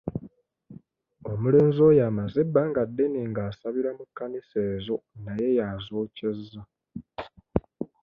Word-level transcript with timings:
Omulenzi 1.31 1.79
oyo 1.89 2.01
amaze 2.09 2.37
ebbanga 2.45 2.81
ddene 2.89 3.21
ng'asabira 3.29 3.89
mu 3.97 4.03
kkanisa 4.09 4.57
ezo 4.73 4.97
naye 5.23 5.47
yazookyezza. 5.59 6.61